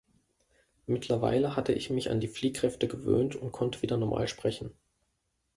Mittlerweile 0.87 1.55
hatte 1.55 1.73
ich 1.73 1.91
mich 1.91 2.09
an 2.09 2.19
die 2.19 2.27
Fliehkräfte 2.27 2.87
gewöhnt 2.87 3.35
und 3.35 3.51
konnte 3.51 3.83
wieder 3.83 3.97
normal 3.97 4.27
sprechen. 4.27 4.73